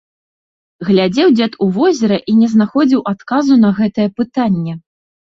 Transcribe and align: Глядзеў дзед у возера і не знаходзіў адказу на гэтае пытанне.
Глядзеў 0.87 1.27
дзед 1.37 1.57
у 1.65 1.67
возера 1.75 2.17
і 2.33 2.33
не 2.39 2.47
знаходзіў 2.53 3.03
адказу 3.11 3.53
на 3.65 3.69
гэтае 3.81 4.07
пытанне. 4.21 4.73